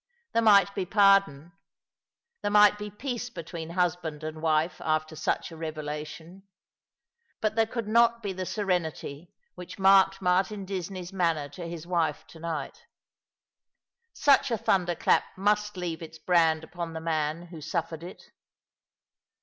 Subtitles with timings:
[0.33, 1.51] There might be pardon—
[2.41, 6.41] there might be peace between husband and wife after such a revelation;
[7.39, 12.25] but there could not be the serenity which marked Martin Disney's manner to his wife
[12.29, 12.87] to night.
[14.11, 18.31] Such a thunder clap must leave its brand upon the man who suffered it.